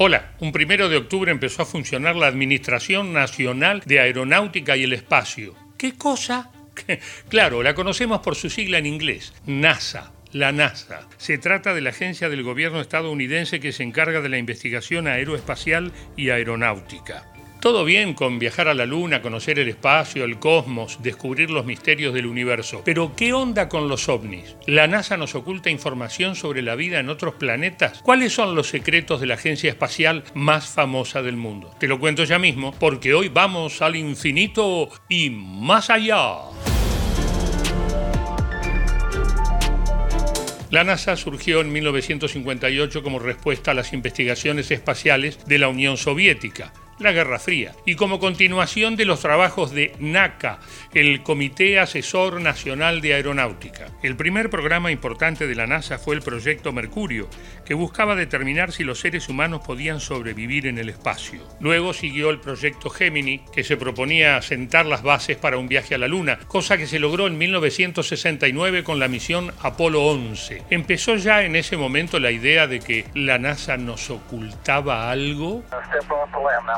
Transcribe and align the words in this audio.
Hola, 0.00 0.30
un 0.38 0.52
primero 0.52 0.88
de 0.88 0.96
octubre 0.96 1.32
empezó 1.32 1.62
a 1.62 1.66
funcionar 1.66 2.14
la 2.14 2.28
Administración 2.28 3.12
Nacional 3.12 3.82
de 3.84 3.98
Aeronáutica 3.98 4.76
y 4.76 4.84
el 4.84 4.92
Espacio. 4.92 5.56
¿Qué 5.76 5.96
cosa? 5.96 6.52
Claro, 7.28 7.64
la 7.64 7.74
conocemos 7.74 8.20
por 8.20 8.36
su 8.36 8.48
sigla 8.48 8.78
en 8.78 8.86
inglés, 8.86 9.34
NASA. 9.44 10.12
La 10.30 10.52
NASA. 10.52 11.08
Se 11.16 11.36
trata 11.36 11.74
de 11.74 11.80
la 11.80 11.90
agencia 11.90 12.28
del 12.28 12.44
gobierno 12.44 12.80
estadounidense 12.80 13.58
que 13.58 13.72
se 13.72 13.82
encarga 13.82 14.20
de 14.20 14.28
la 14.28 14.38
investigación 14.38 15.08
aeroespacial 15.08 15.90
y 16.16 16.30
aeronáutica. 16.30 17.26
Todo 17.60 17.84
bien 17.84 18.14
con 18.14 18.38
viajar 18.38 18.68
a 18.68 18.74
la 18.74 18.86
Luna, 18.86 19.20
conocer 19.20 19.58
el 19.58 19.68
espacio, 19.68 20.24
el 20.24 20.38
cosmos, 20.38 21.02
descubrir 21.02 21.50
los 21.50 21.66
misterios 21.66 22.14
del 22.14 22.26
universo. 22.26 22.82
Pero 22.84 23.16
¿qué 23.16 23.32
onda 23.32 23.68
con 23.68 23.88
los 23.88 24.08
ovnis? 24.08 24.54
¿La 24.66 24.86
NASA 24.86 25.16
nos 25.16 25.34
oculta 25.34 25.68
información 25.68 26.36
sobre 26.36 26.62
la 26.62 26.76
vida 26.76 27.00
en 27.00 27.08
otros 27.08 27.34
planetas? 27.34 28.00
¿Cuáles 28.04 28.32
son 28.32 28.54
los 28.54 28.68
secretos 28.68 29.20
de 29.20 29.26
la 29.26 29.34
agencia 29.34 29.70
espacial 29.70 30.22
más 30.34 30.68
famosa 30.68 31.20
del 31.20 31.36
mundo? 31.36 31.74
Te 31.80 31.88
lo 31.88 31.98
cuento 31.98 32.22
ya 32.22 32.38
mismo, 32.38 32.72
porque 32.78 33.12
hoy 33.12 33.28
vamos 33.28 33.82
al 33.82 33.96
infinito 33.96 34.88
y 35.08 35.30
más 35.30 35.90
allá. 35.90 36.36
La 40.70 40.84
NASA 40.84 41.16
surgió 41.16 41.60
en 41.60 41.72
1958 41.72 43.02
como 43.02 43.18
respuesta 43.18 43.72
a 43.72 43.74
las 43.74 43.92
investigaciones 43.92 44.70
espaciales 44.70 45.44
de 45.46 45.58
la 45.58 45.66
Unión 45.66 45.96
Soviética 45.96 46.72
la 46.98 47.12
Guerra 47.12 47.38
Fría, 47.38 47.72
y 47.84 47.94
como 47.94 48.18
continuación 48.18 48.96
de 48.96 49.04
los 49.04 49.20
trabajos 49.20 49.72
de 49.72 49.92
NACA, 49.98 50.58
el 50.94 51.22
Comité 51.22 51.78
Asesor 51.78 52.40
Nacional 52.40 53.00
de 53.00 53.14
Aeronáutica. 53.14 53.86
El 54.02 54.16
primer 54.16 54.50
programa 54.50 54.90
importante 54.90 55.46
de 55.46 55.54
la 55.54 55.66
NASA 55.66 55.98
fue 55.98 56.14
el 56.14 56.22
Proyecto 56.22 56.72
Mercurio, 56.72 57.28
que 57.64 57.74
buscaba 57.74 58.16
determinar 58.16 58.72
si 58.72 58.84
los 58.84 59.00
seres 59.00 59.28
humanos 59.28 59.62
podían 59.64 60.00
sobrevivir 60.00 60.66
en 60.66 60.78
el 60.78 60.88
espacio. 60.88 61.40
Luego 61.60 61.92
siguió 61.92 62.30
el 62.30 62.40
Proyecto 62.40 62.90
Gemini, 62.90 63.40
que 63.52 63.64
se 63.64 63.76
proponía 63.76 64.40
sentar 64.42 64.86
las 64.86 65.02
bases 65.02 65.36
para 65.36 65.58
un 65.58 65.68
viaje 65.68 65.94
a 65.94 65.98
la 65.98 66.08
Luna, 66.08 66.38
cosa 66.48 66.76
que 66.76 66.86
se 66.86 66.98
logró 66.98 67.26
en 67.26 67.38
1969 67.38 68.84
con 68.84 68.98
la 68.98 69.08
misión 69.08 69.52
Apolo 69.62 70.04
11. 70.04 70.64
Empezó 70.70 71.16
ya 71.16 71.42
en 71.42 71.56
ese 71.56 71.76
momento 71.76 72.18
la 72.18 72.30
idea 72.30 72.66
de 72.66 72.80
que 72.80 73.04
la 73.14 73.38
NASA 73.38 73.76
nos 73.76 74.10
ocultaba 74.10 75.10
algo. 75.10 75.62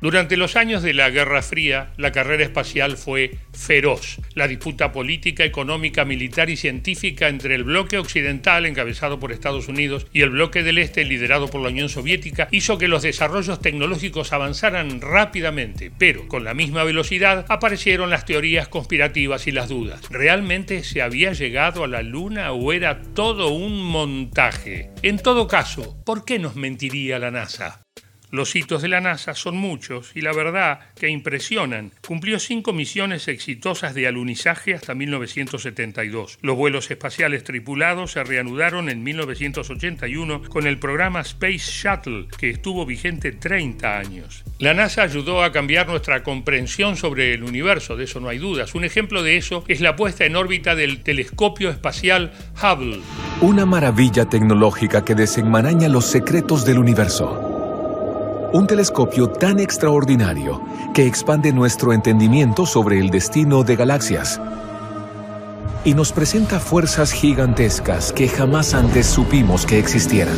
Durante 0.00 0.38
los 0.38 0.56
años 0.56 0.82
de 0.82 0.94
la 0.94 1.10
Guerra 1.10 1.42
Fría, 1.42 1.92
la 1.98 2.10
carrera 2.10 2.42
espacial 2.42 2.96
fue 2.96 3.36
feroz. 3.52 4.18
La 4.34 4.48
disputa 4.48 4.92
política, 4.92 5.44
económica, 5.44 6.06
militar 6.06 6.48
y 6.48 6.56
científica 6.56 7.28
entre 7.28 7.54
el 7.54 7.64
bloque 7.64 7.98
occidental, 7.98 8.64
encabezado 8.64 9.20
por 9.20 9.30
Estados 9.30 9.68
Unidos, 9.68 10.06
y 10.10 10.22
el 10.22 10.30
bloque 10.30 10.62
del 10.62 10.78
Este, 10.78 11.04
liderado 11.04 11.48
por 11.48 11.60
la 11.60 11.68
Unión 11.68 11.90
Soviética, 11.90 12.48
hizo 12.50 12.78
que 12.78 12.88
los 12.88 13.02
desarrollos 13.02 13.60
tecnológicos 13.60 14.32
avanzaran 14.32 15.02
rápidamente, 15.02 15.92
pero 15.98 16.28
con 16.28 16.44
la 16.44 16.54
misma 16.54 16.82
velocidad 16.82 17.44
aparecieron 17.50 18.08
las 18.08 18.24
teorías 18.24 18.68
conspirativas 18.68 19.46
y 19.46 19.52
las 19.52 19.68
dudas. 19.68 20.00
¿Realmente 20.08 20.82
se 20.82 21.02
había 21.02 21.34
llegado 21.34 21.84
a 21.84 21.88
la 21.88 22.00
Luna 22.00 22.52
o 22.52 22.72
era 22.72 23.02
todo 23.02 23.48
un 23.48 23.82
montaje? 23.82 24.90
En 25.02 25.18
todo 25.18 25.46
caso, 25.46 26.02
¿por 26.06 26.24
qué 26.24 26.38
nos 26.38 26.56
mentiría 26.56 27.18
la 27.18 27.30
NASA? 27.30 27.79
Los 28.30 28.54
hitos 28.54 28.82
de 28.82 28.88
la 28.88 29.00
NASA 29.00 29.34
son 29.34 29.56
muchos 29.56 30.12
y 30.14 30.20
la 30.20 30.32
verdad 30.32 30.80
que 30.94 31.08
impresionan. 31.08 31.92
Cumplió 32.06 32.38
cinco 32.38 32.72
misiones 32.72 33.26
exitosas 33.26 33.94
de 33.94 34.06
alunizaje 34.06 34.74
hasta 34.74 34.94
1972. 34.94 36.38
Los 36.40 36.56
vuelos 36.56 36.90
espaciales 36.90 37.42
tripulados 37.42 38.12
se 38.12 38.22
reanudaron 38.22 38.88
en 38.88 39.02
1981 39.02 40.42
con 40.48 40.66
el 40.66 40.78
programa 40.78 41.20
Space 41.22 41.58
Shuttle, 41.58 42.28
que 42.38 42.50
estuvo 42.50 42.86
vigente 42.86 43.32
30 43.32 43.98
años. 43.98 44.44
La 44.58 44.74
NASA 44.74 45.02
ayudó 45.02 45.42
a 45.42 45.50
cambiar 45.50 45.88
nuestra 45.88 46.22
comprensión 46.22 46.96
sobre 46.96 47.34
el 47.34 47.42
universo, 47.42 47.96
de 47.96 48.04
eso 48.04 48.20
no 48.20 48.28
hay 48.28 48.38
dudas. 48.38 48.74
Un 48.74 48.84
ejemplo 48.84 49.22
de 49.22 49.38
eso 49.38 49.64
es 49.66 49.80
la 49.80 49.96
puesta 49.96 50.24
en 50.24 50.36
órbita 50.36 50.74
del 50.76 51.02
telescopio 51.02 51.70
espacial 51.70 52.32
Hubble. 52.62 53.00
Una 53.40 53.66
maravilla 53.66 54.26
tecnológica 54.26 55.04
que 55.04 55.14
desenmaraña 55.14 55.88
los 55.88 56.06
secretos 56.06 56.64
del 56.64 56.78
universo. 56.78 57.49
Un 58.52 58.66
telescopio 58.66 59.28
tan 59.28 59.60
extraordinario 59.60 60.60
que 60.92 61.06
expande 61.06 61.52
nuestro 61.52 61.92
entendimiento 61.92 62.66
sobre 62.66 62.98
el 62.98 63.10
destino 63.10 63.62
de 63.62 63.76
galaxias 63.76 64.40
y 65.84 65.94
nos 65.94 66.10
presenta 66.10 66.58
fuerzas 66.58 67.12
gigantescas 67.12 68.12
que 68.12 68.28
jamás 68.28 68.74
antes 68.74 69.06
supimos 69.06 69.64
que 69.64 69.78
existieran. 69.78 70.34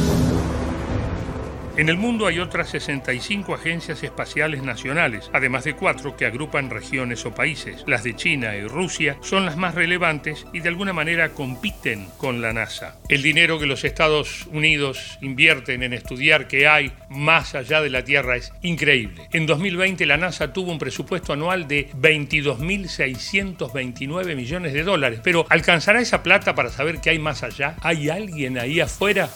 En 1.75 1.88
el 1.88 1.97
mundo 1.97 2.27
hay 2.27 2.38
otras 2.38 2.69
65 2.69 3.55
agencias 3.55 4.03
espaciales 4.03 4.62
nacionales, 4.62 5.31
además 5.33 5.65
de 5.65 5.75
cuatro 5.75 6.19
que 6.19 6.27
agrupan 6.27 6.69
regiones 6.69 7.25
o 7.25 7.34
países. 7.34 7.83
Las 7.87 8.05
de 8.05 8.15
China 8.15 8.55
y 8.55 8.66
Rusia 8.66 9.16
son 9.22 9.47
las 9.47 9.56
más 9.56 9.75
relevantes 9.75 10.44
y 10.53 10.61
de 10.61 10.69
alguna 10.69 10.93
manera 10.93 11.31
compiten 11.31 12.09
con 12.19 12.43
la 12.43 12.53
NASA. 12.53 12.99
El 13.09 13.22
dinero 13.22 13.59
que 13.59 13.65
los 13.65 13.84
Estados 13.84 14.47
Unidos 14.53 15.16
invierten 15.22 15.82
en 15.82 15.94
estudiar 15.94 16.47
qué 16.47 16.69
hay 16.69 16.93
más 17.09 17.55
allá 17.55 17.81
de 17.81 17.88
la 17.88 18.05
Tierra 18.05 18.37
es 18.37 18.53
increíble. 18.61 19.31
En 19.32 19.47
2020 19.47 20.05
la 20.05 20.19
NASA 20.19 20.53
tuvo 20.53 20.72
un 20.72 20.78
presupuesto 20.78 21.32
anual 21.32 21.69
de 21.69 21.88
22.629 21.93 24.37
millones 24.37 24.75
de 24.75 24.82
dólares, 24.82 25.21
pero 25.25 25.47
¿alcanzará 25.49 26.03
esa 26.03 26.22
plata 26.22 26.55
para 26.55 26.69
saber 26.69 27.00
qué 27.00 27.09
hay 27.09 27.19
más 27.19 27.43
allá? 27.43 27.77
¿Hay 27.81 28.11
alguien 28.11 28.59
ahí 28.59 28.81
afuera? 28.81 29.31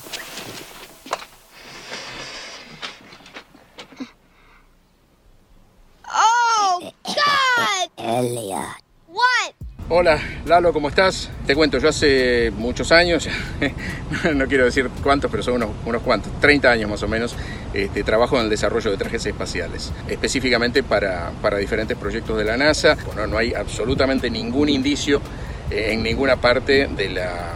Hola, 9.89 10.21
Lalo, 10.45 10.73
¿cómo 10.73 10.89
estás? 10.89 11.29
Te 11.45 11.57
cuento, 11.57 11.79
yo 11.79 11.89
hace 11.89 12.53
muchos 12.57 12.93
años, 12.93 13.29
no 14.35 14.47
quiero 14.47 14.65
decir 14.65 14.89
cuántos, 15.03 15.29
pero 15.29 15.43
son 15.43 15.55
unos, 15.55 15.71
unos 15.85 16.03
cuantos, 16.03 16.31
30 16.41 16.71
años 16.71 16.89
más 16.89 17.03
o 17.03 17.09
menos, 17.09 17.35
este, 17.75 18.05
trabajo 18.05 18.37
en 18.37 18.45
el 18.45 18.51
desarrollo 18.51 18.93
de 18.93 18.97
trajes 18.97 19.27
espaciales, 19.27 19.93
específicamente 20.09 20.85
para, 20.85 21.33
para 21.43 21.59
diferentes 21.59 21.97
proyectos 21.97 22.39
de 22.39 22.45
la 22.45 22.57
NASA. 22.57 22.97
Bueno, 23.07 23.27
no 23.27 23.39
hay 23.39 23.55
absolutamente 23.55 24.31
ningún 24.31 24.69
indicio 24.69 25.21
eh, 25.73 25.89
en 25.91 26.05
ninguna 26.05 26.37
parte 26.37 26.87
de 26.87 27.11
la, 27.11 27.55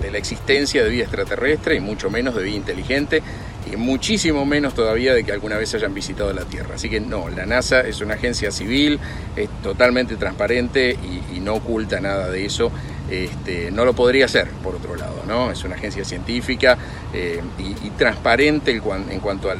de 0.00 0.10
la 0.10 0.16
existencia 0.16 0.82
de 0.82 0.88
vida 0.88 1.02
extraterrestre 1.02 1.76
y 1.76 1.80
mucho 1.80 2.08
menos 2.08 2.34
de 2.34 2.42
vida 2.42 2.56
inteligente 2.56 3.22
y 3.70 3.76
muchísimo 3.76 4.44
menos 4.44 4.74
todavía 4.74 5.14
de 5.14 5.24
que 5.24 5.32
alguna 5.32 5.56
vez 5.56 5.74
hayan 5.74 5.94
visitado 5.94 6.32
la 6.32 6.44
Tierra. 6.44 6.74
Así 6.74 6.88
que 6.88 7.00
no, 7.00 7.28
la 7.28 7.46
NASA 7.46 7.80
es 7.80 8.00
una 8.00 8.14
agencia 8.14 8.50
civil, 8.50 8.98
es 9.36 9.48
totalmente 9.62 10.16
transparente 10.16 10.92
y, 10.92 11.40
no 11.40 11.54
oculta 11.54 12.00
nada 12.00 12.28
de 12.30 12.44
eso. 12.44 12.70
Este, 13.10 13.70
no 13.70 13.84
lo 13.84 13.94
podría 13.94 14.26
hacer, 14.26 14.48
por 14.62 14.74
otro 14.74 14.94
lado, 14.94 15.22
¿no? 15.26 15.50
Es 15.50 15.64
una 15.64 15.74
agencia 15.74 16.04
científica 16.04 16.76
eh, 17.14 17.40
y, 17.58 17.90
transparente 17.90 18.70
en, 18.72 19.20
cuanto 19.20 19.50
al 19.50 19.58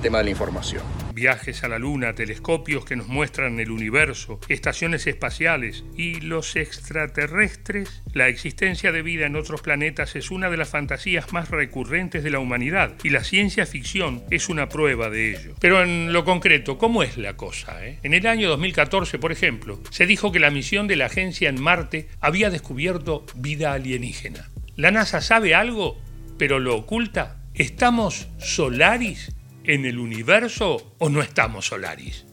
tema 0.00 0.18
de 0.18 0.24
la 0.24 0.30
información 0.30 0.82
viajes 1.16 1.64
a 1.64 1.68
la 1.68 1.78
Luna, 1.78 2.14
telescopios 2.14 2.84
que 2.84 2.94
nos 2.94 3.08
muestran 3.08 3.58
el 3.58 3.70
universo, 3.70 4.38
estaciones 4.48 5.06
espaciales 5.06 5.82
y 5.96 6.20
los 6.20 6.56
extraterrestres, 6.56 8.02
la 8.12 8.28
existencia 8.28 8.92
de 8.92 9.00
vida 9.00 9.24
en 9.24 9.34
otros 9.34 9.62
planetas 9.62 10.14
es 10.14 10.30
una 10.30 10.50
de 10.50 10.58
las 10.58 10.68
fantasías 10.68 11.32
más 11.32 11.48
recurrentes 11.48 12.22
de 12.22 12.30
la 12.30 12.38
humanidad 12.38 12.96
y 13.02 13.08
la 13.08 13.24
ciencia 13.24 13.64
ficción 13.64 14.24
es 14.30 14.50
una 14.50 14.68
prueba 14.68 15.08
de 15.08 15.30
ello. 15.30 15.54
Pero 15.58 15.82
en 15.82 16.12
lo 16.12 16.26
concreto, 16.26 16.76
¿cómo 16.76 17.02
es 17.02 17.16
la 17.16 17.34
cosa? 17.34 17.84
Eh? 17.84 17.98
En 18.02 18.12
el 18.12 18.26
año 18.26 18.50
2014, 18.50 19.18
por 19.18 19.32
ejemplo, 19.32 19.80
se 19.88 20.04
dijo 20.04 20.32
que 20.32 20.38
la 20.38 20.50
misión 20.50 20.86
de 20.86 20.96
la 20.96 21.06
agencia 21.06 21.48
en 21.48 21.62
Marte 21.62 22.08
había 22.20 22.50
descubierto 22.50 23.24
vida 23.34 23.72
alienígena. 23.72 24.50
¿La 24.76 24.90
NASA 24.90 25.22
sabe 25.22 25.54
algo, 25.54 25.98
pero 26.36 26.58
lo 26.58 26.76
oculta? 26.76 27.38
¿Estamos 27.54 28.28
Solaris? 28.36 29.34
En 29.66 29.84
el 29.84 29.98
universo 29.98 30.94
o 30.98 31.08
no 31.08 31.20
estamos 31.20 31.66
Solaris? 31.66 32.26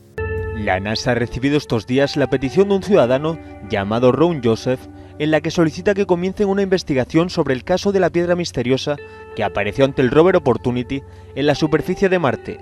La 0.56 0.80
NASA 0.80 1.12
ha 1.12 1.16
recibido 1.16 1.58
estos 1.58 1.88
días 1.88 2.16
la 2.16 2.30
petición 2.30 2.70
de 2.70 2.76
un 2.76 2.84
ciudadano 2.84 3.40
llamado 3.70 4.12
Ron 4.12 4.42
Joseph 4.44 4.80
en 5.20 5.32
la 5.32 5.42
que 5.42 5.52
solicita 5.52 5.94
que 5.94 6.06
comiencen 6.06 6.48
una 6.48 6.62
investigación 6.62 7.30
sobre 7.30 7.54
el 7.54 7.64
caso 7.64 7.92
de 7.92 8.00
la 8.00 8.10
piedra 8.10 8.36
misteriosa 8.36 8.98
que 9.36 9.44
apareció 9.44 9.86
ante 9.86 10.02
el 10.02 10.12
rover 10.12 10.36
Opportunity 10.36 11.02
en 11.36 11.48
la 11.48 11.56
superficie 11.56 12.10
de 12.10 12.20
Marte. 12.20 12.60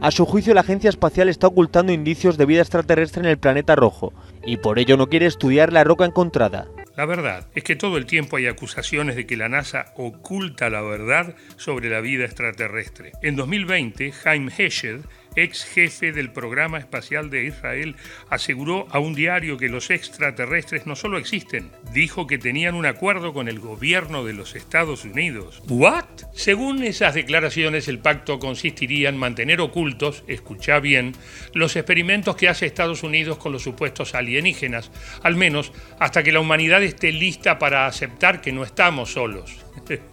A 0.00 0.10
su 0.10 0.26
juicio, 0.26 0.54
la 0.54 0.62
agencia 0.62 0.90
espacial 0.90 1.28
está 1.28 1.46
ocultando 1.46 1.92
indicios 1.92 2.36
de 2.36 2.46
vida 2.46 2.60
extraterrestre 2.60 3.20
en 3.20 3.28
el 3.28 3.38
planeta 3.38 3.76
rojo 3.76 4.12
y 4.44 4.56
por 4.56 4.78
ello 4.78 4.96
no 4.96 5.08
quiere 5.08 5.26
estudiar 5.26 5.72
la 5.72 5.84
roca 5.84 6.04
encontrada. 6.04 6.66
La 7.02 7.06
verdad 7.06 7.48
es 7.56 7.64
que 7.64 7.74
todo 7.74 7.96
el 7.96 8.06
tiempo 8.06 8.36
hay 8.36 8.46
acusaciones 8.46 9.16
de 9.16 9.26
que 9.26 9.36
la 9.36 9.48
NASA 9.48 9.92
oculta 9.96 10.70
la 10.70 10.82
verdad 10.82 11.34
sobre 11.56 11.90
la 11.90 12.00
vida 12.00 12.24
extraterrestre. 12.24 13.10
En 13.22 13.34
2020, 13.34 14.12
Jaime 14.12 14.52
Heshed, 14.56 15.00
ex 15.34 15.64
jefe 15.64 16.12
del 16.12 16.30
programa 16.30 16.78
espacial 16.78 17.28
de 17.28 17.46
Israel, 17.46 17.96
aseguró 18.30 18.86
a 18.92 19.00
un 19.00 19.16
diario 19.16 19.58
que 19.58 19.68
los 19.68 19.90
extraterrestres 19.90 20.86
no 20.86 20.94
solo 20.94 21.18
existen, 21.18 21.72
dijo 21.92 22.28
que 22.28 22.38
tenían 22.38 22.76
un 22.76 22.86
acuerdo 22.86 23.32
con 23.32 23.48
el 23.48 23.58
gobierno 23.58 24.22
de 24.24 24.34
los 24.34 24.54
Estados 24.54 25.04
Unidos. 25.04 25.60
¿What? 25.66 26.01
Según 26.34 26.82
esas 26.82 27.14
declaraciones, 27.14 27.88
el 27.88 27.98
pacto 27.98 28.38
consistiría 28.38 29.08
en 29.08 29.16
mantener 29.16 29.60
ocultos, 29.60 30.24
escucha 30.26 30.80
bien, 30.80 31.12
los 31.52 31.76
experimentos 31.76 32.36
que 32.36 32.48
hace 32.48 32.66
Estados 32.66 33.02
Unidos 33.02 33.38
con 33.38 33.52
los 33.52 33.62
supuestos 33.62 34.14
alienígenas, 34.14 34.90
al 35.22 35.36
menos 35.36 35.72
hasta 35.98 36.22
que 36.22 36.32
la 36.32 36.40
humanidad 36.40 36.82
esté 36.82 37.12
lista 37.12 37.58
para 37.58 37.86
aceptar 37.86 38.40
que 38.40 38.52
no 38.52 38.64
estamos 38.64 39.12
solos. 39.12 39.56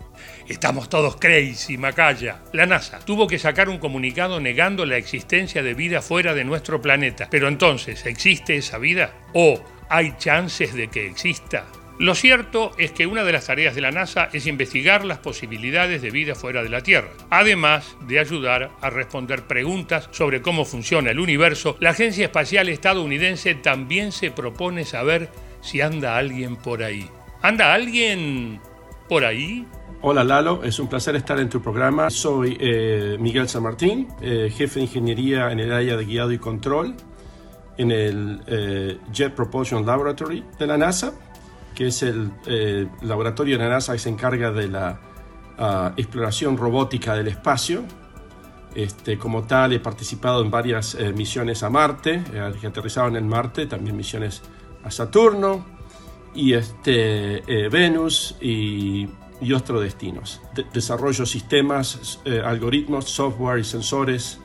Estamos 0.50 0.90
todos 0.90 1.18
crazy, 1.18 1.78
Macaya. 1.78 2.42
La 2.54 2.66
NASA 2.66 2.98
tuvo 3.00 3.28
que 3.28 3.38
sacar 3.38 3.70
un 3.70 3.78
comunicado 3.78 4.40
negando 4.40 4.84
la 4.84 4.98
existencia 4.98 5.62
de 5.62 5.76
vida 5.76 6.02
fuera 6.02 6.34
de 6.34 6.44
nuestro 6.44 6.82
planeta. 6.82 7.28
Pero 7.30 7.48
entonces, 7.48 8.04
¿existe 8.08 8.56
esa 8.56 8.80
vida? 8.80 9.14
¿O 9.36 9.64
hay 9.90 10.16
chances 10.18 10.74
de 10.74 10.88
que 10.88 11.06
exista? 11.06 11.68
Lo 12.00 12.16
cierto 12.16 12.72
es 12.78 12.94
que 12.94 13.08
una 13.08 13.26
de 13.26 13.34
las 13.34 13.48
tareas 13.48 13.76
de 13.76 13.82
la 13.82 13.92
NASA 13.92 14.30
es 14.32 14.48
investigar 14.48 15.04
las 15.04 15.18
posibilidades 15.18 16.02
de 16.02 16.12
vida 16.12 16.34
fuera 16.34 16.64
de 16.64 16.70
la 16.70 16.82
Tierra. 16.82 17.10
Además 17.30 17.98
de 18.08 18.20
ayudar 18.20 18.72
a 18.80 18.90
responder 18.90 19.44
preguntas 19.48 20.08
sobre 20.12 20.42
cómo 20.42 20.64
funciona 20.64 21.12
el 21.12 21.20
universo, 21.20 21.76
la 21.82 21.90
Agencia 21.90 22.24
Espacial 22.24 22.70
Estadounidense 22.70 23.54
también 23.54 24.14
se 24.14 24.32
propone 24.32 24.86
saber 24.86 25.30
si 25.60 25.82
anda 25.82 26.16
alguien 26.16 26.56
por 26.56 26.84
ahí. 26.84 27.10
¿Anda 27.42 27.74
alguien 27.74 28.62
por 29.10 29.26
ahí? 29.26 29.68
Hola 30.02 30.24
Lalo, 30.24 30.64
es 30.64 30.80
un 30.80 30.88
placer 30.88 31.18
estar 31.18 31.38
en 31.38 31.50
tu 31.50 31.62
programa. 31.62 32.10
Soy 32.10 32.56
eh, 32.62 33.18
Miguel 33.20 33.50
San 33.50 33.64
Martín, 33.64 34.08
eh, 34.22 34.50
jefe 34.56 34.80
de 34.80 34.86
ingeniería 34.86 35.52
en 35.52 35.60
el 35.60 35.74
área 35.74 35.98
de 35.98 36.06
guiado 36.06 36.32
y 36.32 36.38
control 36.38 36.96
en 37.78 37.92
el 37.92 38.42
eh, 38.48 38.98
Jet 39.12 39.34
Propulsion 39.34 39.86
Laboratory 39.86 40.46
de 40.58 40.68
la 40.68 40.78
NASA, 40.78 41.14
que 41.80 41.88
es 41.88 42.04
el 42.04 42.90
laboratorio 43.02 43.58
de 43.58 43.64
la 43.64 43.70
NASA 43.70 43.94
que 43.94 44.00
se 44.00 44.10
encarga 44.10 44.52
de 44.52 44.68
la 44.68 45.00
ah, 45.58 45.94
exploración 45.96 46.58
robótica 46.58 47.16
del 47.16 47.30
espacio. 47.30 47.84
Este, 48.76 49.18
como 49.18 49.44
tal, 49.44 49.72
he 49.72 49.80
participado 49.80 50.44
en 50.44 50.52
varias 50.52 50.98
misiones 51.16 51.64
a 51.64 51.70
Marte, 51.70 52.22
que 52.62 52.68
aterrizaron 52.68 53.16
en 53.16 53.28
Marte, 53.28 53.66
también 53.66 53.96
misiones 53.96 54.42
a 54.84 54.92
Saturno 54.92 55.66
y 56.36 56.54
este, 56.54 57.42
Venus 57.70 58.36
y 58.42 59.08
y 59.42 59.54
otros 59.54 59.82
destinos. 59.82 60.42
desarrollo 60.74 61.26
sistemas, 61.26 62.20
eh, 62.26 62.42
algoritmos, 62.44 63.10
software 63.10 63.60
y 63.60 63.64
sensores 63.64 64.40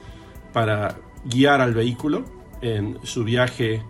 para 0.53 0.97
guiar 1.25 1.61
al 1.61 1.75
vehículo 1.75 2.25
en 2.63 2.99
su 3.03 3.25
viaje, 3.25 3.83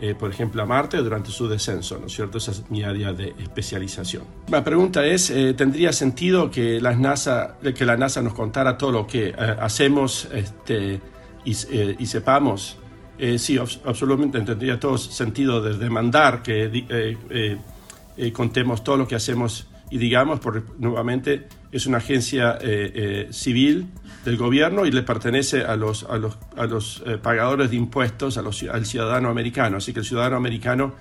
eh, 0.00 0.14
por 0.14 0.30
ejemplo, 0.30 0.62
a 0.62 0.66
Marte 0.66 0.98
durante 0.98 1.30
su 1.30 1.48
descenso, 1.48 1.98
¿no 1.98 2.06
es 2.06 2.12
cierto? 2.12 2.38
Esa 2.38 2.50
es 2.52 2.70
mi 2.70 2.82
área 2.82 3.12
de 3.12 3.34
especialización. 3.38 4.24
La 4.48 4.62
pregunta 4.62 5.04
es, 5.04 5.30
eh, 5.30 5.54
¿tendría 5.54 5.92
sentido 5.92 6.50
que, 6.50 6.80
las 6.80 6.98
NASA, 6.98 7.56
que 7.74 7.84
la 7.84 7.96
NASA 7.96 8.22
nos 8.22 8.34
contara 8.34 8.76
todo 8.76 8.92
lo 8.92 9.06
que 9.06 9.34
hacemos 9.60 10.28
este, 10.32 11.00
y, 11.44 11.50
y, 11.50 12.06
sepamos? 12.06 12.78
sí, 13.38 13.56
absolutamente 13.56 14.42
tendría 14.42 14.78
todo 14.78 14.98
sentido 14.98 15.62
de 15.62 15.78
demandar 15.78 16.42
que 16.42 17.16
contemos 18.34 18.84
todo 18.84 18.98
lo 18.98 19.08
que 19.08 19.14
hacemos 19.14 19.66
y 19.90 19.98
digamos, 19.98 20.40
por, 20.40 20.64
nuevamente, 20.78 21.46
es 21.70 21.86
una 21.86 21.98
agencia 21.98 22.58
eh, 22.60 22.92
eh, 22.94 23.28
civil 23.30 23.86
del 24.26 24.36
gobierno 24.36 24.84
y 24.84 24.90
le 24.90 25.02
pertenece 25.02 25.64
a 25.64 25.76
los, 25.76 26.04
a 26.04 26.18
los, 26.18 26.36
a 26.56 26.66
los 26.66 27.02
eh, 27.06 27.16
pagadores 27.16 27.70
de 27.70 27.76
impuestos, 27.76 28.36
a 28.36 28.42
los, 28.42 28.62
al 28.64 28.84
ciudadano 28.84 29.30
americano. 29.30 29.78
Así 29.78 29.92
que 29.94 30.00
el 30.00 30.04
ciudadano 30.04 30.36
americano 30.36 30.94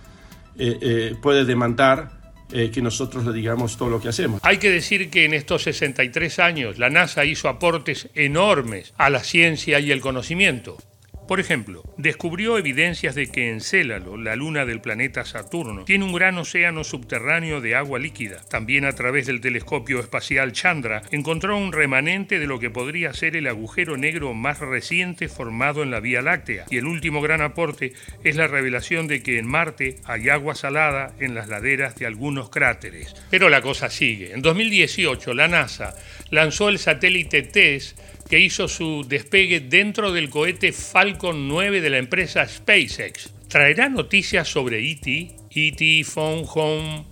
puede 1.22 1.44
demandar 1.44 2.12
que 2.48 2.82
nosotros 2.82 3.26
le 3.26 3.34
digamos 3.34 3.76
todo 3.76 3.90
lo 3.90 4.00
que 4.00 4.08
hacemos. 4.08 4.40
Hay 4.42 4.58
que 4.58 4.70
decir 4.70 5.10
que 5.10 5.26
en 5.26 5.34
estos 5.34 5.64
63 5.64 6.40
años 6.40 6.80
la 6.80 6.90
NASA 6.90 7.26
hizo 7.26 7.50
aportes 7.50 8.08
enormes 8.16 8.94
a 8.98 9.10
la 9.10 9.22
ciencia 9.22 9.82
y 9.82 9.92
el 9.92 10.00
conocimiento. 10.00 10.78
Por 11.28 11.40
ejemplo, 11.40 11.82
descubrió 11.98 12.58
evidencias 12.60 13.16
de 13.16 13.32
que 13.32 13.50
Encélalo, 13.50 14.16
la 14.16 14.36
luna 14.36 14.64
del 14.64 14.80
planeta 14.80 15.26
Saturno, 15.26 15.84
tiene 15.84 16.06
un 16.06 16.14
gran 16.14 16.38
océano 16.38 16.84
subterráneo 16.84 17.62
de 17.62 17.74
agua 17.74 17.98
líquida. 17.98 18.42
También 18.48 18.86
a 18.86 18.94
través 18.94 19.26
del 19.26 19.42
telescopio 19.42 20.00
espacial 20.00 20.52
Chandra 20.52 21.02
encontró 21.10 21.58
un 21.58 21.74
remanente 21.74 22.38
de 22.38 22.46
lo 22.46 22.60
que 22.60 22.70
podría 22.70 23.12
ser 23.14 23.36
el 23.36 23.48
agujero 23.48 23.98
negro 23.98 24.36
más 24.36 24.60
reciente 24.60 25.28
formado 25.28 25.82
en 25.82 25.90
la 25.90 26.00
Vía 26.00 26.22
Láctea. 26.22 26.66
Y 26.70 26.78
el 26.78 26.86
último 26.86 27.22
gran 27.22 27.42
aporte 27.42 27.94
es 28.24 28.36
la 28.36 28.48
revelación 28.48 29.08
de 29.08 29.24
que 29.24 29.40
en 29.40 29.48
Marte 29.48 29.96
hay 30.06 30.30
agua 30.30 30.54
salada 30.54 31.16
en 31.20 31.34
las 31.34 31.48
laderas 31.48 31.96
de 31.96 32.06
algunos 32.06 32.52
cráteres. 32.52 33.16
Pero 33.32 33.50
la 33.50 33.62
cosa 33.62 33.90
sigue. 33.90 34.34
En 34.34 34.44
2018 34.44 35.34
la 35.34 35.48
NASA 35.48 35.96
lanzó 36.30 36.70
el 36.70 36.78
satélite 36.78 37.42
TESS 37.42 37.96
que 38.30 38.40
hizo 38.40 38.68
su 38.68 39.06
despegue 39.08 39.60
dentro 39.60 40.12
del 40.12 40.30
cohete 40.30 40.72
Falcon 40.72 41.48
9 41.48 41.82
de 41.82 41.90
la 41.90 41.98
empresa 41.98 42.48
SpaceX. 42.48 43.32
¿Traerá 43.48 43.90
noticias 43.90 44.48
sobre 44.48 44.92
ET? 44.92 45.06
ET 45.52 46.06
Phone 46.06 46.46
Home. 46.54 47.06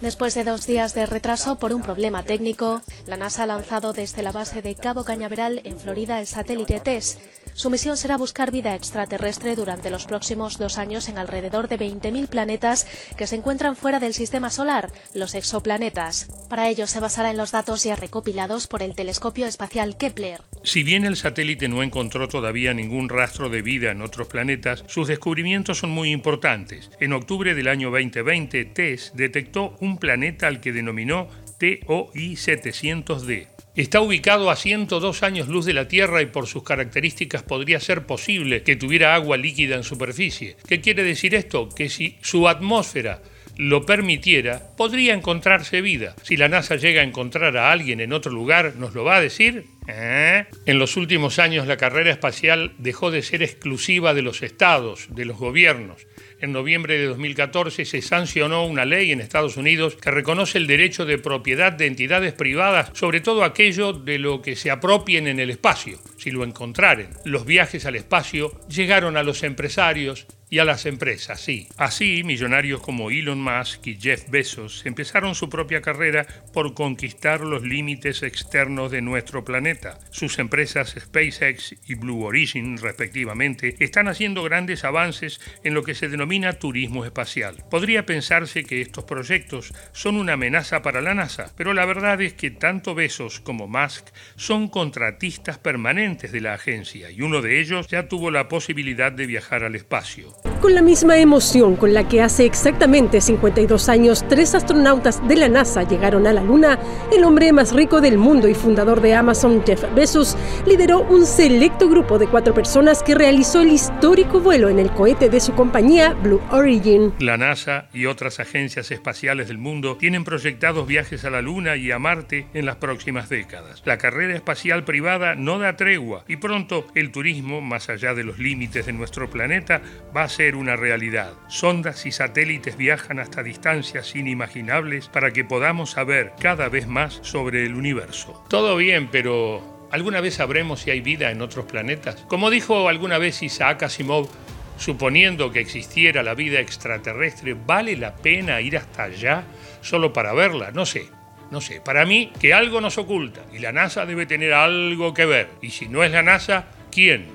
Después 0.00 0.34
de 0.34 0.44
dos 0.44 0.66
días 0.66 0.94
de 0.94 1.04
retraso 1.04 1.58
por 1.58 1.74
un 1.74 1.82
problema 1.82 2.22
técnico, 2.22 2.82
la 3.06 3.16
NASA 3.16 3.42
ha 3.42 3.46
lanzado 3.46 3.92
desde 3.92 4.22
la 4.22 4.32
base 4.32 4.62
de 4.62 4.74
Cabo 4.74 5.04
Cañaveral 5.04 5.60
en 5.64 5.78
Florida 5.78 6.20
el 6.20 6.26
satélite 6.26 6.80
TESS 6.80 7.18
su 7.56 7.70
misión 7.70 7.96
será 7.96 8.18
buscar 8.18 8.52
vida 8.52 8.74
extraterrestre 8.74 9.56
durante 9.56 9.88
los 9.88 10.04
próximos 10.04 10.58
dos 10.58 10.76
años 10.76 11.08
en 11.08 11.16
alrededor 11.16 11.68
de 11.68 11.78
20.000 11.78 12.28
planetas 12.28 12.86
que 13.16 13.26
se 13.26 13.36
encuentran 13.36 13.76
fuera 13.76 13.98
del 13.98 14.12
sistema 14.12 14.50
solar, 14.50 14.92
los 15.14 15.34
exoplanetas. 15.34 16.28
Para 16.50 16.68
ello 16.68 16.86
se 16.86 17.00
basará 17.00 17.30
en 17.30 17.38
los 17.38 17.52
datos 17.52 17.82
ya 17.82 17.96
recopilados 17.96 18.66
por 18.66 18.82
el 18.82 18.94
telescopio 18.94 19.46
espacial 19.46 19.96
Kepler. 19.96 20.42
Si 20.64 20.82
bien 20.82 21.06
el 21.06 21.16
satélite 21.16 21.68
no 21.68 21.82
encontró 21.82 22.28
todavía 22.28 22.74
ningún 22.74 23.08
rastro 23.08 23.48
de 23.48 23.62
vida 23.62 23.90
en 23.90 24.02
otros 24.02 24.28
planetas, 24.28 24.84
sus 24.86 25.08
descubrimientos 25.08 25.78
son 25.78 25.90
muy 25.90 26.10
importantes. 26.10 26.90
En 27.00 27.14
octubre 27.14 27.54
del 27.54 27.68
año 27.68 27.90
2020, 27.90 28.66
TESS 28.66 29.12
detectó 29.14 29.76
un 29.80 29.96
planeta 29.96 30.46
al 30.46 30.60
que 30.60 30.72
denominó 30.72 31.28
TOI 31.58 32.34
700D. 32.34 33.55
Está 33.76 34.00
ubicado 34.00 34.50
a 34.50 34.56
102 34.56 35.22
años 35.22 35.48
luz 35.48 35.66
de 35.66 35.74
la 35.74 35.86
Tierra 35.86 36.22
y 36.22 36.26
por 36.26 36.46
sus 36.46 36.62
características 36.62 37.42
podría 37.42 37.78
ser 37.78 38.06
posible 38.06 38.62
que 38.62 38.74
tuviera 38.74 39.14
agua 39.14 39.36
líquida 39.36 39.76
en 39.76 39.84
superficie. 39.84 40.56
¿Qué 40.66 40.80
quiere 40.80 41.04
decir 41.04 41.34
esto? 41.34 41.68
Que 41.68 41.90
si 41.90 42.16
su 42.22 42.48
atmósfera 42.48 43.20
lo 43.58 43.84
permitiera, 43.84 44.62
podría 44.78 45.12
encontrarse 45.12 45.82
vida. 45.82 46.16
Si 46.22 46.38
la 46.38 46.48
NASA 46.48 46.76
llega 46.76 47.02
a 47.02 47.04
encontrar 47.04 47.58
a 47.58 47.70
alguien 47.70 48.00
en 48.00 48.14
otro 48.14 48.32
lugar, 48.32 48.76
¿nos 48.76 48.94
lo 48.94 49.04
va 49.04 49.16
a 49.16 49.20
decir? 49.20 49.66
¿Eh? 49.88 50.46
En 50.66 50.78
los 50.78 50.96
últimos 50.96 51.38
años 51.38 51.66
la 51.66 51.76
carrera 51.76 52.10
espacial 52.10 52.72
dejó 52.78 53.10
de 53.10 53.22
ser 53.22 53.42
exclusiva 53.42 54.14
de 54.14 54.22
los 54.22 54.42
estados, 54.42 55.06
de 55.10 55.24
los 55.24 55.36
gobiernos 55.36 56.06
en 56.40 56.52
noviembre 56.52 56.98
de 56.98 57.06
2014 57.06 57.84
se 57.84 58.02
sancionó 58.02 58.66
una 58.66 58.84
ley 58.84 59.12
en 59.12 59.20
Estados 59.20 59.56
Unidos 59.56 59.96
que 59.96 60.10
reconoce 60.10 60.58
el 60.58 60.66
derecho 60.66 61.06
de 61.06 61.18
propiedad 61.18 61.72
de 61.72 61.86
entidades 61.86 62.34
privadas 62.34 62.90
sobre 62.92 63.20
todo 63.20 63.44
aquello 63.44 63.92
de 63.92 64.18
lo 64.18 64.42
que 64.42 64.56
se 64.56 64.70
apropien 64.70 65.26
en 65.28 65.40
el 65.40 65.50
espacio, 65.50 65.98
si 66.18 66.30
lo 66.30 66.44
encontraren. 66.44 67.10
Los 67.24 67.46
viajes 67.46 67.86
al 67.86 67.96
espacio 67.96 68.52
llegaron 68.68 69.16
a 69.16 69.22
los 69.22 69.42
empresarios 69.42 70.26
y 70.48 70.60
a 70.60 70.64
las 70.64 70.86
empresas, 70.86 71.40
sí. 71.40 71.68
Así, 71.76 72.22
millonarios 72.24 72.80
como 72.80 73.10
Elon 73.10 73.42
Musk 73.42 73.86
y 73.88 73.98
Jeff 74.00 74.30
Bezos 74.30 74.86
empezaron 74.86 75.34
su 75.34 75.48
propia 75.48 75.82
carrera 75.82 76.26
por 76.52 76.74
conquistar 76.74 77.40
los 77.40 77.62
límites 77.62 78.22
externos 78.22 78.92
de 78.92 79.02
nuestro 79.02 79.44
planeta. 79.44 79.98
Sus 80.10 80.38
empresas 80.38 80.94
SpaceX 80.98 81.74
y 81.86 81.94
Blue 81.94 82.24
Origin, 82.24 82.78
respectivamente, 82.78 83.76
están 83.80 84.08
haciendo 84.08 84.42
grandes 84.42 84.84
avances 84.84 85.40
en 85.64 85.74
lo 85.74 85.82
que 85.82 85.94
se 85.94 86.08
denomina 86.08 86.52
turismo 86.54 87.04
espacial. 87.04 87.64
Podría 87.70 88.06
pensarse 88.06 88.64
que 88.64 88.80
estos 88.80 89.04
proyectos 89.04 89.74
son 89.92 90.16
una 90.16 90.34
amenaza 90.34 90.82
para 90.82 91.00
la 91.00 91.14
NASA, 91.14 91.52
pero 91.56 91.74
la 91.74 91.86
verdad 91.86 92.20
es 92.20 92.34
que 92.34 92.50
tanto 92.50 92.94
Bezos 92.94 93.40
como 93.40 93.66
Musk 93.66 94.06
son 94.36 94.68
contratistas 94.68 95.58
permanentes 95.58 96.30
de 96.30 96.40
la 96.40 96.54
agencia 96.54 97.10
y 97.10 97.22
uno 97.22 97.42
de 97.42 97.60
ellos 97.60 97.88
ya 97.88 98.08
tuvo 98.08 98.30
la 98.30 98.48
posibilidad 98.48 99.10
de 99.10 99.26
viajar 99.26 99.64
al 99.64 99.74
espacio. 99.74 100.35
Thank 100.42 100.54
you. 100.54 100.55
Con 100.66 100.74
la 100.74 100.82
misma 100.82 101.16
emoción 101.16 101.76
con 101.76 101.94
la 101.94 102.08
que 102.08 102.20
hace 102.20 102.44
exactamente 102.44 103.20
52 103.20 103.88
años 103.88 104.24
tres 104.28 104.52
astronautas 104.52 105.22
de 105.28 105.36
la 105.36 105.48
NASA 105.48 105.84
llegaron 105.84 106.26
a 106.26 106.32
la 106.32 106.42
Luna, 106.42 106.80
el 107.12 107.22
hombre 107.22 107.52
más 107.52 107.72
rico 107.72 108.00
del 108.00 108.18
mundo 108.18 108.48
y 108.48 108.54
fundador 108.54 109.00
de 109.00 109.14
Amazon, 109.14 109.62
Jeff 109.64 109.84
Bezos, 109.94 110.36
lideró 110.66 111.02
un 111.02 111.24
selecto 111.24 111.88
grupo 111.88 112.18
de 112.18 112.26
cuatro 112.26 112.52
personas 112.52 113.04
que 113.04 113.14
realizó 113.14 113.60
el 113.60 113.68
histórico 113.68 114.40
vuelo 114.40 114.68
en 114.68 114.80
el 114.80 114.90
cohete 114.90 115.28
de 115.28 115.38
su 115.38 115.54
compañía 115.54 116.14
Blue 116.14 116.42
Origin. 116.50 117.14
La 117.20 117.36
NASA 117.36 117.86
y 117.92 118.06
otras 118.06 118.40
agencias 118.40 118.90
espaciales 118.90 119.46
del 119.46 119.58
mundo 119.58 119.96
tienen 119.98 120.24
proyectados 120.24 120.88
viajes 120.88 121.24
a 121.24 121.30
la 121.30 121.42
Luna 121.42 121.76
y 121.76 121.92
a 121.92 122.00
Marte 122.00 122.48
en 122.54 122.66
las 122.66 122.74
próximas 122.74 123.28
décadas. 123.28 123.84
La 123.84 123.98
carrera 123.98 124.34
espacial 124.34 124.82
privada 124.82 125.36
no 125.36 125.60
da 125.60 125.76
tregua 125.76 126.24
y 126.26 126.38
pronto 126.38 126.88
el 126.96 127.12
turismo, 127.12 127.60
más 127.60 127.88
allá 127.88 128.14
de 128.14 128.24
los 128.24 128.40
límites 128.40 128.86
de 128.86 128.92
nuestro 128.92 129.30
planeta, 129.30 129.80
va 130.14 130.24
a 130.24 130.28
una 130.56 130.76
realidad. 130.76 131.34
Sondas 131.48 132.06
y 132.06 132.12
satélites 132.12 132.76
viajan 132.76 133.20
hasta 133.20 133.42
distancias 133.42 134.16
inimaginables 134.16 135.08
para 135.08 135.30
que 135.30 135.44
podamos 135.44 135.92
saber 135.92 136.32
cada 136.40 136.68
vez 136.68 136.86
más 136.86 137.20
sobre 137.22 137.64
el 137.64 137.74
universo. 137.74 138.44
Todo 138.48 138.76
bien, 138.76 139.08
pero 139.10 139.76
¿Alguna 139.90 140.20
vez 140.20 140.34
sabremos 140.34 140.80
si 140.80 140.90
hay 140.90 141.00
vida 141.00 141.30
en 141.30 141.40
otros 141.40 141.66
planetas? 141.66 142.24
Como 142.28 142.50
dijo 142.50 142.88
alguna 142.88 143.18
vez 143.18 143.42
Isaac 143.42 143.84
Asimov, 143.84 144.28
suponiendo 144.76 145.52
que 145.52 145.60
existiera 145.60 146.22
la 146.22 146.34
vida 146.34 146.60
extraterrestre, 146.60 147.54
¿vale 147.54 147.96
la 147.96 148.16
pena 148.16 148.60
ir 148.60 148.76
hasta 148.76 149.04
allá 149.04 149.44
solo 149.80 150.12
para 150.12 150.32
verla? 150.32 150.72
No 150.72 150.86
sé, 150.86 151.06
no 151.50 151.60
sé. 151.60 151.80
Para 151.80 152.04
mí, 152.04 152.32
que 152.40 152.52
algo 152.52 152.80
nos 152.80 152.98
oculta 152.98 153.42
y 153.52 153.60
la 153.60 153.72
NASA 153.72 154.06
debe 154.06 154.26
tener 154.26 154.52
algo 154.52 155.14
que 155.14 155.24
ver. 155.24 155.48
Y 155.62 155.70
si 155.70 155.88
no 155.88 156.02
es 156.02 156.10
la 156.10 156.22
NASA, 156.22 156.66
¿quién? 156.90 157.28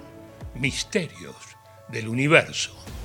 Misterios 0.55 1.57
del 1.87 2.09
universo. 2.09 2.77